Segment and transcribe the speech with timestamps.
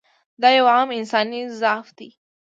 [0.41, 2.09] دا یو عام انساني ضعف دی.